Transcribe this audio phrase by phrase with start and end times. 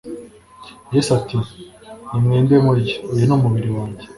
[0.93, 1.37] yesu ati
[2.09, 4.03] “nimwende murye uyu ni umubiri wanjye